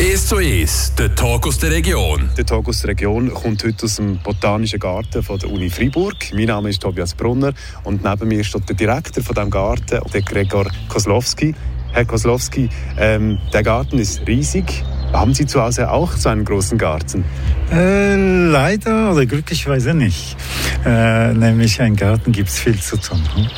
[0.00, 2.30] 1 zu 1, der Talk aus der Region.
[2.36, 6.14] Der Talk aus der Region kommt heute aus dem Botanischen Garten von der Uni Freiburg.
[6.32, 10.22] Mein Name ist Tobias Brunner und neben mir steht der Direktor von dem Garten, der
[10.22, 11.52] Gregor Kozlowski.
[11.90, 14.84] Herr Kozlowski, ähm, der Garten ist riesig.
[15.12, 17.24] Haben Sie zu Hause auch so einen großen Garten?
[17.72, 18.14] Äh,
[18.50, 20.36] leider oder glücklicherweise nicht.
[20.84, 23.22] Äh, nämlich ein Garten gibt es viel zu tun.
[23.34, 23.48] Hm?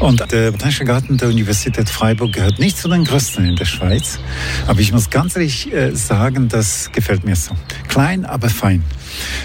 [0.00, 4.18] Und der Botanische Garten der Universität Freiburg gehört nicht zu den größten in der Schweiz.
[4.66, 7.54] Aber ich muss ganz ehrlich äh, sagen, das gefällt mir so.
[7.88, 8.84] Klein, aber fein.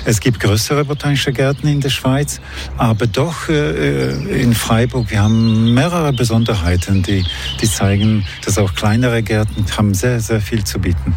[0.04, 2.42] Es gibt größere botanische Gärten in der Schweiz,
[2.78, 7.24] aber doch äh, in Freiburg, wir haben mehrere Besonderheiten, die,
[7.62, 11.16] die zeigen, dass auch kleinere Gärten haben sehr, sehr viel zu bieten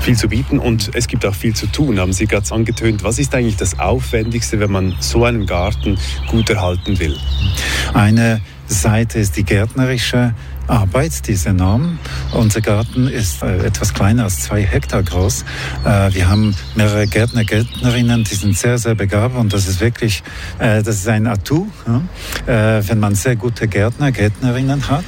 [0.00, 3.04] viel zu bieten und es gibt auch viel zu tun, haben Sie gerade angetönt.
[3.04, 7.16] Was ist eigentlich das Aufwendigste, wenn man so einen Garten gut erhalten will?
[7.92, 10.34] Eine Seite ist die gärtnerische
[10.70, 11.98] Arbeit, die ist enorm.
[12.32, 15.44] Unser Garten ist äh, etwas kleiner als zwei Hektar groß.
[15.84, 20.22] Äh, wir haben mehrere Gärtner, Gärtnerinnen, die sind sehr, sehr begabt und das ist wirklich,
[20.58, 21.66] äh, das ist ein Atout,
[22.46, 25.04] wenn man sehr gute Gärtner, Gärtnerinnen hat.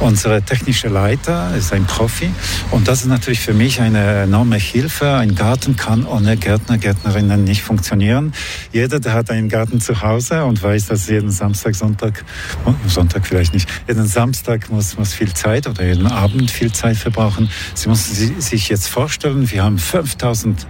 [0.00, 2.30] Unser technischer Leiter ist ein Profi
[2.70, 5.14] und das ist natürlich für mich eine enorme Hilfe.
[5.14, 8.32] Ein Garten kann ohne Gärtner, Gärtnerinnen nicht funktionieren.
[8.72, 12.24] Jeder, der hat einen Garten zu Hause und weiß, dass jeden Samstag, Sonntag,
[12.64, 16.96] oh, Sonntag vielleicht nicht, jeden Samstag muss muss viel Zeit oder jeden Abend viel Zeit
[16.96, 17.50] verbrauchen.
[17.74, 20.66] Sie müssen sich jetzt vorstellen, wir haben 5000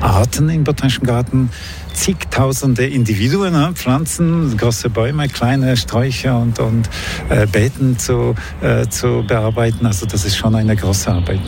[0.00, 1.50] Arten im Botanischen Garten,
[1.98, 3.70] zigtausende Individuen, ne?
[3.74, 6.88] Pflanzen, große Bäume, kleine Sträucher und, und
[7.28, 9.84] äh, Beeten zu, äh, zu bearbeiten.
[9.84, 11.40] Also das ist schon eine große Arbeit.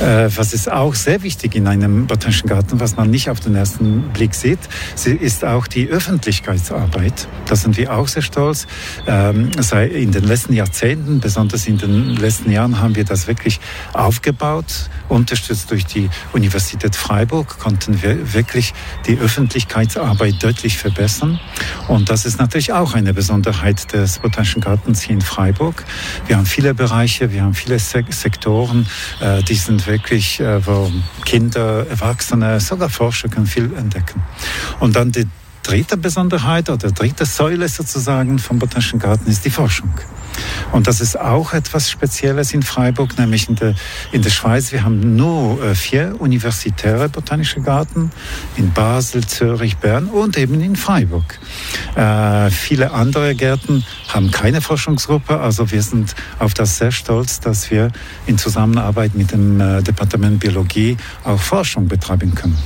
[0.00, 3.54] Äh, was ist auch sehr wichtig in einem botanischen Garten, was man nicht auf den
[3.54, 4.58] ersten Blick sieht,
[5.06, 7.28] ist auch die Öffentlichkeitsarbeit.
[7.46, 8.66] Da sind wir auch sehr stolz.
[9.06, 9.50] Ähm,
[9.94, 13.60] in den letzten Jahrzehnten, besonders in den letzten Jahren, haben wir das wirklich
[13.92, 14.90] aufgebaut.
[15.08, 18.72] Unterstützt durch die Universität Freiburg konnten wir wirklich
[19.06, 21.38] die Öffentlichkeitsarbeit deutlich verbessern.
[21.88, 25.84] Und das ist natürlich auch eine Besonderheit des Botanischen Gartens hier in Freiburg.
[26.26, 28.86] Wir haben viele Bereiche, wir haben viele Sektoren,
[29.20, 30.90] äh, die sind wirklich, äh, wo
[31.26, 34.22] Kinder, Erwachsene, sogar Forscher können viel entdecken.
[34.80, 35.26] Und dann die
[35.62, 39.92] dritte Besonderheit oder dritte Säule sozusagen vom Botanischen Garten ist die Forschung.
[40.72, 43.74] Und das ist auch etwas Spezielles in Freiburg, nämlich in der,
[44.12, 44.72] in der Schweiz.
[44.72, 48.10] Wir haben nur äh, vier universitäre botanische Garten
[48.56, 51.38] in Basel, Zürich, Bern und eben in Freiburg.
[51.94, 57.70] Äh, viele andere Gärten haben keine Forschungsgruppe, also wir sind auf das sehr stolz, dass
[57.70, 57.90] wir
[58.26, 62.56] in Zusammenarbeit mit dem äh, Departement Biologie auch Forschung betreiben können.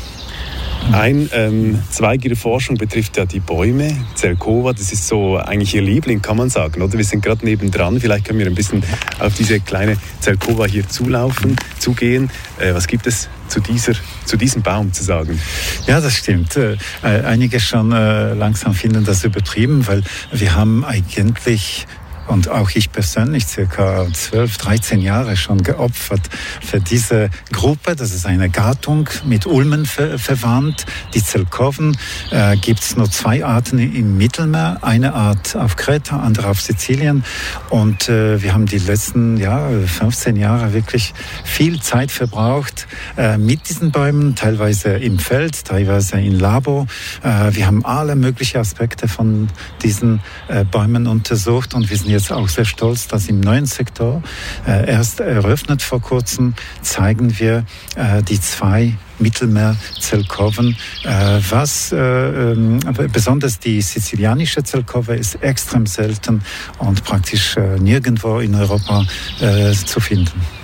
[0.93, 5.83] Ein ähm, Zweig Ihrer Forschung betrifft ja die Bäume, Zelkova, das ist so eigentlich Ihr
[5.83, 6.95] Liebling, kann man sagen, oder?
[6.95, 8.83] Wir sind gerade nebendran, vielleicht können wir ein bisschen
[9.19, 12.31] auf diese kleine Zelkova hier zulaufen, zugehen.
[12.59, 13.93] Äh, was gibt es zu, dieser,
[14.25, 15.41] zu diesem Baum zu sagen?
[15.87, 16.57] Ja, das stimmt.
[16.57, 20.03] Äh, einige schon äh, langsam finden das übertrieben, weil
[20.33, 21.87] wir haben eigentlich
[22.31, 26.23] und auch ich persönlich circa 12, 13 Jahre schon geopfert
[26.61, 27.97] für diese Gruppe.
[27.97, 30.87] Das ist eine Gattung mit Ulmen ver verwandt.
[31.15, 31.97] Die Zelkoven
[32.31, 34.79] äh, gibt es nur zwei Arten im Mittelmeer.
[34.83, 37.25] Eine Art auf Kreta, andere auf Sizilien.
[37.69, 41.13] Und äh, wir haben die letzten ja, 15 Jahre wirklich
[41.45, 42.87] viel Zeit verbraucht
[43.17, 46.87] äh, mit diesen Bäumen, teilweise im Feld, teilweise in Labo.
[47.23, 49.49] Äh, wir haben alle möglichen Aspekte von
[49.83, 53.67] diesen äh, Bäumen untersucht und wir sind jetzt jetzt auch sehr stolz, dass im neuen
[53.67, 54.23] Sektor,
[54.67, 57.65] äh, erst eröffnet vor kurzem, zeigen wir
[57.97, 62.81] äh, die zwei Mittelmeer-Zelkoven, äh, was äh, ähm,
[63.13, 66.43] besonders die sizilianische Zelkove ist extrem selten
[66.79, 69.05] und praktisch äh, nirgendwo in Europa
[69.41, 70.60] äh, zu finden.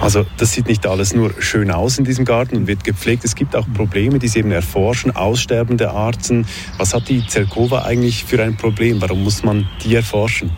[0.00, 3.24] Also das sieht nicht alles nur schön aus in diesem Garten und wird gepflegt.
[3.24, 6.46] Es gibt auch Probleme, die Sie eben erforschen, aussterbende Arten.
[6.78, 9.00] Was hat die Zelkova eigentlich für ein Problem?
[9.02, 10.50] Warum muss man die erforschen?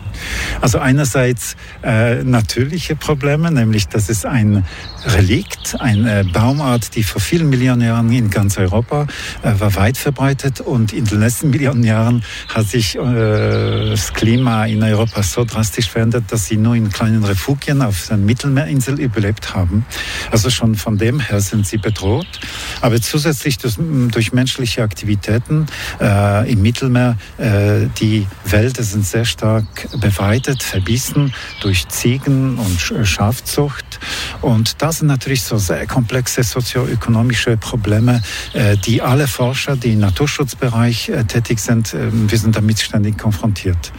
[0.61, 4.65] Also einerseits äh, natürliche Probleme, nämlich dass es ein
[5.05, 9.07] Relikt, eine Baumart, die vor vielen Millionen Jahren in ganz Europa
[9.41, 14.65] äh, war weit verbreitet und in den letzten Millionen Jahren hat sich äh, das Klima
[14.65, 19.32] in Europa so drastisch verändert, dass sie nur in kleinen Refugien auf der Mittelmeerinsel überlebt
[19.53, 19.85] haben.
[20.31, 22.39] Also schon von dem her sind sie bedroht.
[22.81, 23.75] Aber zusätzlich durch,
[24.11, 25.65] durch menschliche Aktivitäten
[25.99, 33.99] äh, im Mittelmeer, äh, die Wälder sind sehr stark beweidet, verbissen durch Ziegen und Schafzucht.
[34.41, 38.21] Und das sind natürlich so sehr komplexe sozioökonomische Probleme,
[38.53, 43.17] äh, die alle Forscher, die im Naturschutzbereich äh, tätig sind, ähm, wir sind damit ständig
[43.17, 43.91] konfrontiert.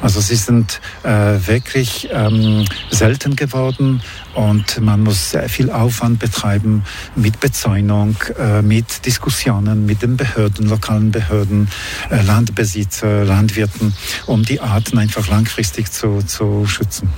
[0.00, 1.08] Also sie sind äh,
[1.46, 4.02] wirklich ähm, selten geworden
[4.34, 6.84] und man muss sehr viel Aufwand betreiben
[7.16, 11.68] mit Bezäunung, äh, mit Diskussionen mit den Behörden, lokalen Behörden,
[12.10, 13.94] äh, Landbesitzer, Landwirten,
[14.26, 17.10] um die Arten einfach langfristig zu, zu schützen.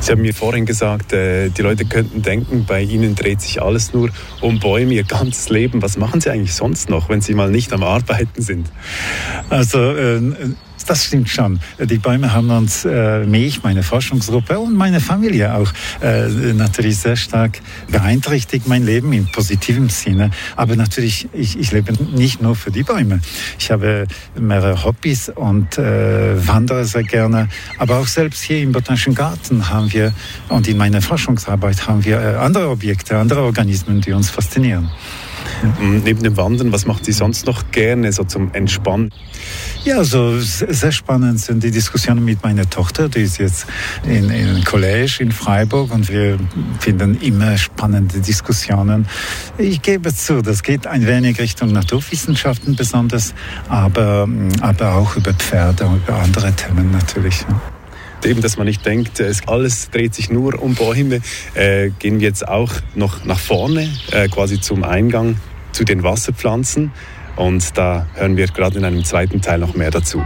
[0.00, 3.92] Sie haben mir vorhin gesagt, äh, die Leute könnten denken, bei Ihnen dreht sich alles
[3.92, 4.10] nur
[4.40, 5.82] um Bäume, Ihr ganzes Leben.
[5.82, 8.70] Was machen Sie eigentlich sonst noch, wenn Sie mal nicht am Arbeiten sind?
[9.50, 9.78] Also
[10.84, 11.60] das stimmt schon.
[11.78, 15.72] Die Bäume haben uns, äh, mich, meine Forschungsgruppe und meine Familie auch
[16.02, 17.60] äh, natürlich sehr stark
[17.90, 20.30] beeinträchtigt, mein Leben im positiven Sinne.
[20.56, 23.20] Aber natürlich, ich, ich lebe nicht nur für die Bäume.
[23.58, 24.06] Ich habe
[24.38, 27.48] mehrere Hobbys und äh, wandere sehr gerne.
[27.78, 30.12] Aber auch selbst hier im Botanischen Garten haben wir
[30.48, 34.90] und in meiner Forschungsarbeit haben wir äh, andere Objekte, andere Organismen, die uns faszinieren.
[35.80, 36.02] Mhm.
[36.04, 39.10] Neben dem Wandern, was macht Sie sonst noch gerne so zum Entspannen?
[39.84, 43.66] Ja, also sehr spannend sind die Diskussionen mit meiner Tochter, die ist jetzt
[44.04, 46.38] in, in College in Freiburg und wir
[46.80, 49.06] finden immer spannende Diskussionen.
[49.56, 53.34] Ich gebe zu, das geht ein wenig Richtung Naturwissenschaften besonders,
[53.68, 54.28] aber,
[54.60, 57.46] aber auch über Pferde und über andere Themen natürlich.
[58.24, 61.20] Eben, dass man nicht denkt, es, alles dreht sich nur um Bäume,
[61.54, 65.36] äh, gehen wir jetzt auch noch nach vorne, äh, quasi zum Eingang
[65.72, 66.90] zu den Wasserpflanzen.
[67.38, 70.20] Und da hören wir gerade in einem zweiten Teil noch mehr dazu.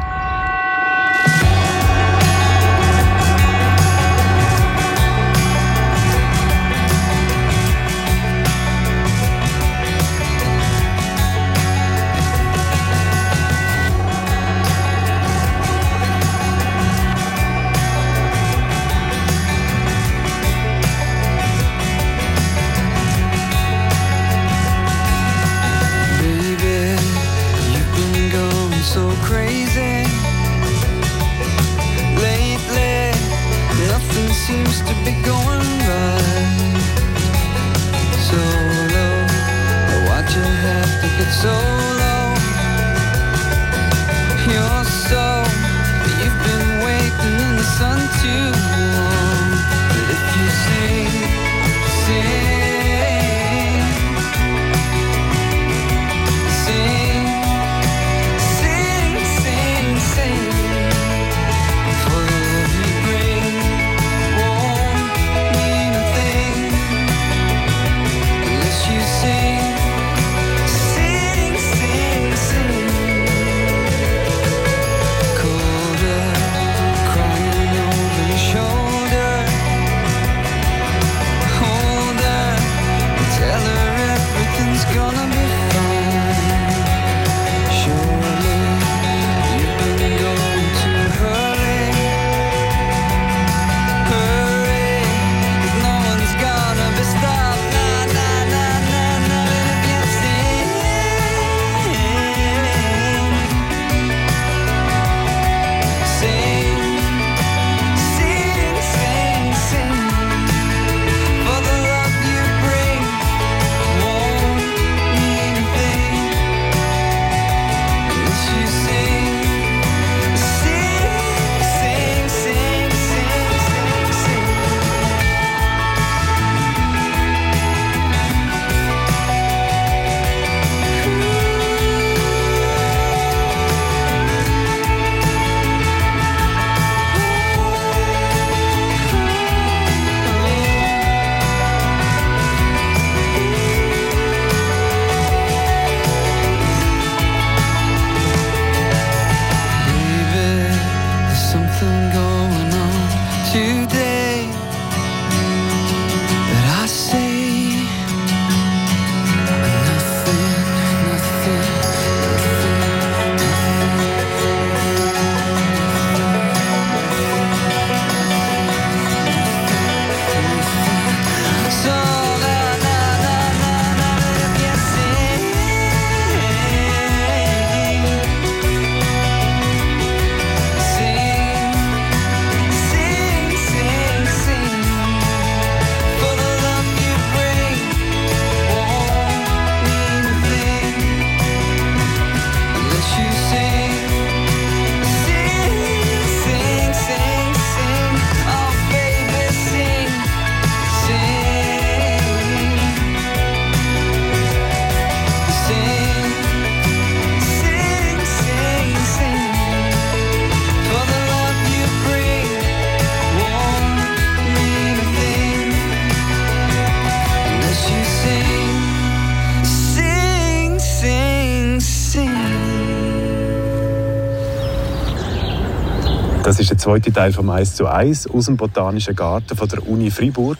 [226.52, 229.88] Das ist der zweite Teil vom Eis zu Eis aus dem Botanischen Garten von der
[229.88, 230.58] Uni Freiburg.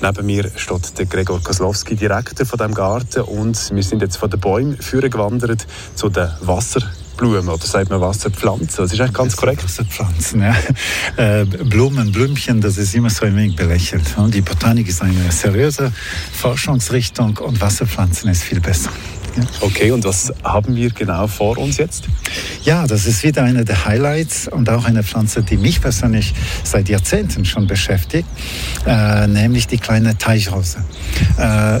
[0.00, 4.30] Neben mir steht der Gregor Kozlowski, Direktor von dem Garten, und wir sind jetzt von
[4.30, 8.84] den Bäumen gewandert zu den Wasserblumen oder sagt man Wasserpflanzen?
[8.84, 9.64] Das ist eigentlich ganz korrekt.
[9.64, 10.54] Wasserpflanzen, ja.
[11.16, 14.04] Äh, Blumen, Blümchen, das ist immer so ein wenig belächelt.
[14.28, 15.92] Die Botanik ist eine seriöse
[16.32, 18.90] Forschungsrichtung und Wasserpflanzen ist viel besser.
[19.60, 22.04] Okay, und was haben wir genau vor uns jetzt?
[22.62, 26.88] Ja, das ist wieder eine der Highlights und auch eine Pflanze, die mich persönlich seit
[26.88, 28.28] Jahrzehnten schon beschäftigt,
[28.86, 30.84] äh, nämlich die kleine Teichrose.
[31.38, 31.80] Äh,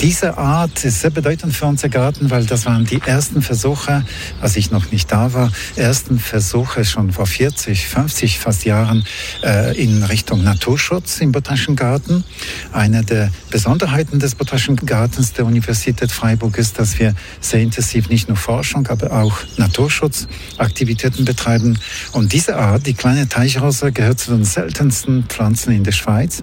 [0.00, 4.02] diese Art ist sehr bedeutend für unser Garten, weil das waren die ersten Versuche,
[4.40, 9.04] als ich noch nicht da war, ersten Versuche schon vor 40, 50 fast Jahren
[9.42, 12.24] äh, in Richtung Naturschutz im Botanischen Garten.
[12.72, 18.28] Eine der Besonderheiten des Botanischen Gartens der Universität Freiburg ist, dass wir sehr intensiv nicht
[18.28, 21.78] nur Forschung, aber auch Naturschutzaktivitäten betreiben.
[22.12, 26.42] Und diese Art, die kleine Teichrose, gehört zu den seltensten Pflanzen in der Schweiz.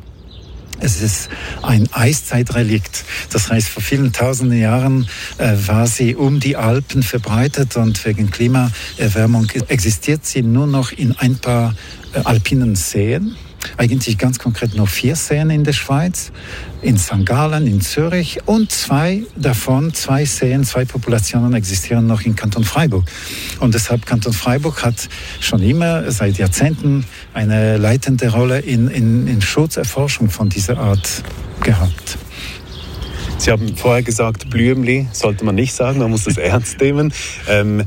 [0.80, 1.30] Es ist
[1.64, 3.04] ein Eiszeitrelikt.
[3.32, 5.08] Das heißt, vor vielen tausenden Jahren
[5.38, 11.18] äh, war sie um die Alpen verbreitet und wegen Klimaerwärmung existiert sie nur noch in
[11.18, 11.76] ein paar
[12.14, 13.36] äh, alpinen Seen
[13.78, 16.32] eigentlich ganz konkret nur vier Seen in der Schweiz,
[16.82, 17.26] in St.
[17.26, 23.06] Gallen, in Zürich und zwei davon, zwei Seen, zwei Populationen existieren noch in Kanton Freiburg.
[23.60, 25.10] Und deshalb Kanton Freiburg hat
[25.40, 31.24] schon immer seit Jahrzehnten eine leitende Rolle in, in, in Schutzerforschung von dieser Art
[31.62, 32.18] gehabt.
[33.38, 37.14] Sie haben vorher gesagt, Blümli sollte man nicht sagen, man muss das ernst nehmen.
[37.48, 37.84] Ähm,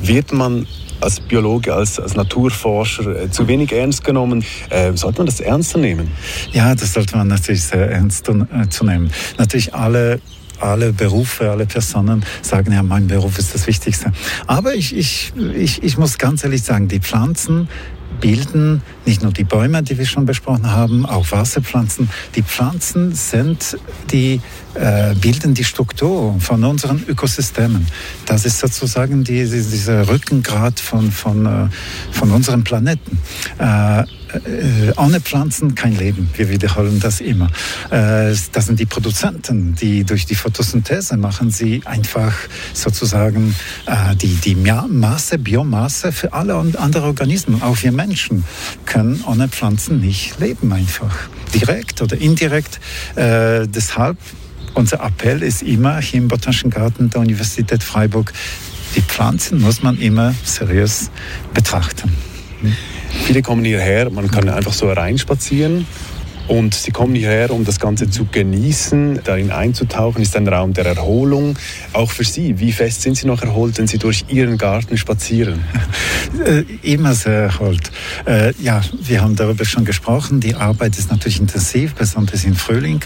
[0.00, 0.66] wird man
[1.00, 4.44] als Biologe, als, als Naturforscher äh, zu wenig ernst genommen.
[4.70, 6.10] Äh, sollte man das ernster nehmen?
[6.52, 9.10] Ja, das sollte man natürlich sehr ernst äh, zu nehmen.
[9.38, 10.20] Natürlich alle
[10.60, 14.12] alle Berufe, alle Personen sagen, ja, mein Beruf ist das Wichtigste.
[14.46, 17.68] Aber ich, ich, ich, ich muss ganz ehrlich sagen, die Pflanzen
[18.20, 22.08] bilden nicht nur die Bäume, die wir schon besprochen haben, auch Wasserpflanzen.
[22.34, 23.78] Die Pflanzen sind
[24.10, 24.40] die
[24.74, 27.86] äh, bilden die Struktur von unseren Ökosystemen.
[28.26, 31.68] Das ist sozusagen die, die, dieser Rückengrad von, von, äh,
[32.12, 33.18] von unserem Planeten.
[33.58, 36.30] Äh, äh, ohne Pflanzen kein Leben.
[36.36, 37.46] Wir wiederholen das immer.
[37.90, 42.34] Äh, das sind die Produzenten, die durch die Photosynthese machen sie einfach
[42.72, 43.54] sozusagen
[43.86, 47.62] äh, die, die Masse, Biomasse für alle andere Organismen.
[47.62, 48.44] Auch wir Menschen
[48.86, 51.16] können ohne Pflanzen nicht leben einfach.
[51.54, 52.80] Direkt oder indirekt.
[53.16, 54.16] Äh, deshalb
[54.74, 58.32] unser Appell ist immer hier im Botanischen Garten der Universität Freiburg,
[58.94, 61.10] die Pflanzen muss man immer seriös
[61.54, 62.12] betrachten.
[63.24, 65.86] Viele kommen hierher, man kann einfach so reinspazieren.
[66.50, 70.84] Und sie kommen hierher, um das Ganze zu genießen, darin einzutauchen, ist ein Raum der
[70.84, 71.56] Erholung.
[71.92, 75.64] Auch für Sie, wie fest sind Sie noch erholt, wenn Sie durch Ihren Garten spazieren?
[76.46, 77.90] Äh, immer sehr erholt.
[78.24, 80.38] Äh, ja, wir haben darüber schon gesprochen.
[80.38, 83.00] Die Arbeit ist natürlich intensiv, besonders im Frühling.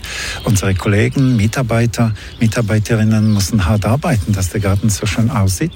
[0.44, 5.72] Unsere Kollegen, Mitarbeiter, Mitarbeiterinnen müssen hart arbeiten, dass der Garten so schön aussieht.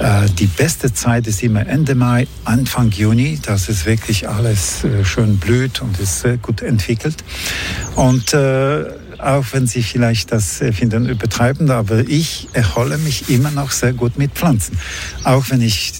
[0.00, 3.38] Äh, die beste Zeit ist immer Ende Mai, Anfang Juni.
[3.42, 7.24] Das ist wirklich alles äh, schön blüht und ist sehr gut entwickelt entwickelt.
[7.96, 8.84] Und äh,
[9.18, 14.18] auch wenn Sie vielleicht das finden übertreiben, aber ich erhole mich immer noch sehr gut
[14.18, 14.78] mit Pflanzen.
[15.24, 15.92] Auch wenn ich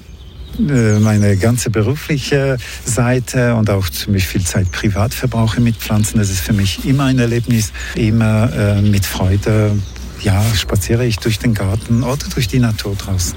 [0.58, 6.18] äh, meine ganze berufliche Seite und auch ziemlich viel Zeit privat verbrauche mit Pflanzen.
[6.18, 9.76] Das ist für mich immer ein Erlebnis, immer äh, mit Freude.
[10.20, 13.36] Ja, spaziere ich durch den Garten oder durch die Natur draußen.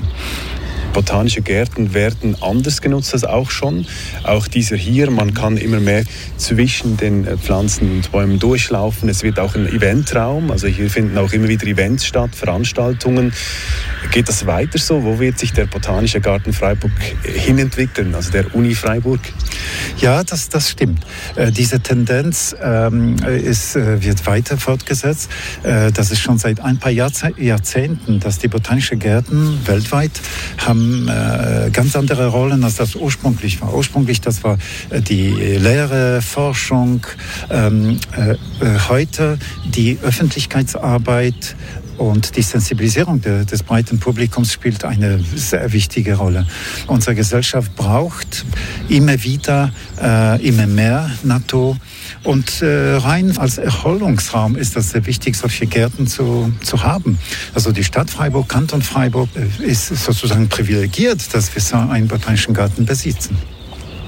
[0.96, 3.86] Botanische Gärten werden anders genutzt als auch schon.
[4.24, 6.06] Auch dieser hier, man kann immer mehr
[6.38, 9.10] zwischen den äh, Pflanzen und Bäumen durchlaufen.
[9.10, 13.34] Es wird auch ein Eventraum, also hier finden auch immer wieder Events statt, Veranstaltungen.
[14.12, 15.04] Geht das weiter so?
[15.04, 16.92] Wo wird sich der Botanische Garten Freiburg
[17.24, 19.20] hinentwickeln, also der Uni Freiburg?
[19.98, 21.00] Ja, das, das stimmt.
[21.36, 25.30] Äh, diese Tendenz ähm, ist, äh, wird weiter fortgesetzt.
[25.64, 30.12] Äh, das ist schon seit ein paar Jahrzehnten, dass die Botanischen Gärten weltweit
[30.58, 33.74] haben äh, ganz andere Rollen, als das ursprünglich war.
[33.74, 34.58] Ursprünglich, das war
[34.90, 37.06] äh, die Lehre, Forschung.
[37.50, 38.36] Ähm, äh,
[38.90, 41.56] heute die Öffentlichkeitsarbeit,
[41.98, 46.46] und die Sensibilisierung de, des breiten Publikums spielt eine sehr wichtige Rolle.
[46.88, 48.46] Unsere Gesellschaft braucht
[48.90, 49.72] immer wieder,
[50.02, 51.78] äh, immer mehr Natur.
[52.24, 57.20] Und äh, rein als Erholungsraum ist das sehr wichtig, solche Gärten zu, zu haben.
[57.54, 62.54] Also die Stadt Freiburg, Kanton Freiburg äh, ist sozusagen privilegiert, dass wir so einen botanischen
[62.54, 63.38] Garten besitzen.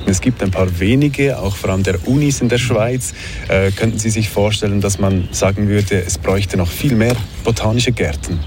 [0.09, 3.13] Es gibt ein paar wenige, auch vor allem der Unis in der Schweiz.
[3.49, 7.91] Äh, könnten Sie sich vorstellen, dass man sagen würde, es bräuchte noch viel mehr botanische
[7.91, 8.39] Gärten?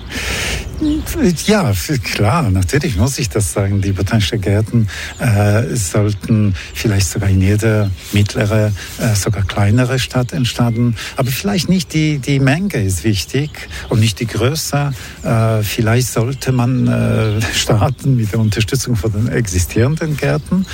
[1.47, 1.73] Ja,
[2.03, 3.83] klar, natürlich muss ich das sagen.
[3.83, 10.97] Die botanischen Gärten äh, sollten vielleicht sogar in jeder mittlere, äh, sogar kleinere Stadt entstanden.
[11.17, 13.51] Aber vielleicht nicht die, die Menge ist wichtig
[13.91, 14.93] und nicht die Größe.
[15.23, 20.65] Äh, vielleicht sollte man äh, starten mit der Unterstützung von den existierenden Gärten.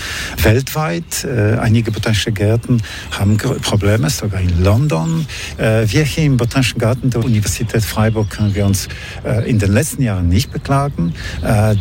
[0.40, 5.26] Weltweit, äh, einige botanische Gärten haben Probleme, sogar in London.
[5.58, 8.88] Äh, wir hier im Botanischen Garten der Universität Freiburg können wir uns
[9.46, 11.14] in den letzten Jahren nicht beklagen.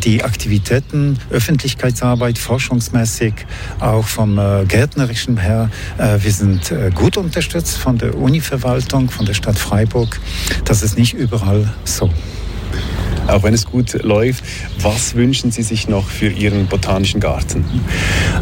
[0.04, 3.34] Die Aktivitäten, Öffentlichkeitsarbeit, forschungsmäßig,
[3.80, 10.20] auch vom Gärtnerischen her, wir sind gut unterstützt von der Univerwaltung, von der Stadt Freiburg.
[10.64, 12.10] Das ist nicht überall so
[13.28, 14.44] auch wenn es gut läuft.
[14.80, 17.64] Was wünschen Sie sich noch für Ihren botanischen Garten?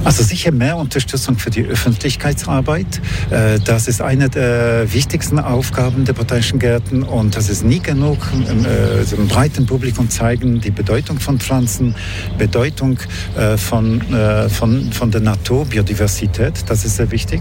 [0.05, 3.01] Also sicher mehr Unterstützung für die Öffentlichkeitsarbeit.
[3.31, 8.19] Äh, das ist eine der wichtigsten Aufgaben der botanischen Gärten und das ist nie genug
[8.33, 11.95] äh, dem breiten Publikum zeigen die Bedeutung von Pflanzen,
[12.39, 12.99] Bedeutung
[13.37, 14.03] äh, von,
[14.49, 16.65] von, von der Natur, Biodiversität.
[16.67, 17.41] Das ist sehr wichtig.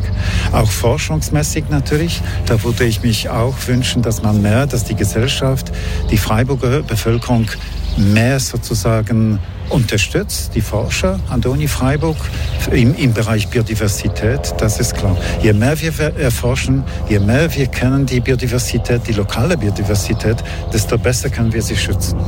[0.52, 2.22] Auch forschungsmäßig natürlich.
[2.46, 5.72] Da würde ich mich auch wünschen, dass man mehr, dass die Gesellschaft,
[6.12, 7.48] die Freiburger Bevölkerung Forschung
[7.98, 12.18] mehr sozusagen unterstützt, die Forscher an der Uni Freiburg
[12.72, 15.18] im, im Bereich Biodiversität, das ist klar.
[15.42, 20.38] Je mehr wir erforschen, je mehr wir kennen die Biodiversität, die lokale Biodiversität,
[20.72, 22.20] desto besser können wir sie schützen.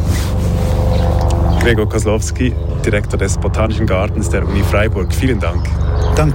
[1.62, 5.68] Gregor Koslowski, Direktor des Botanischen Gartens der Uni Freiburg, vielen Dank.